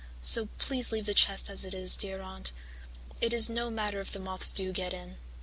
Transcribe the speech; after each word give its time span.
So 0.23 0.47
please 0.57 0.91
leave 0.91 1.05
the 1.05 1.13
chest 1.13 1.47
as 1.47 1.63
it 1.63 1.75
is, 1.75 1.95
dear 1.95 2.23
Aunt. 2.23 2.51
It 3.21 3.33
is 3.33 3.51
no 3.51 3.69
matter 3.69 3.99
if 3.99 4.11
the 4.11 4.19
moths 4.19 4.51
do 4.51 4.73
get 4.73 4.95
in.' 4.95 5.17